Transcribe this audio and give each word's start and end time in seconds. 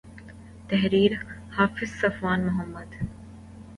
تحریر 0.69 1.19
:حافظ 1.49 1.89
صفوان 2.01 2.39
محمد 2.45 2.87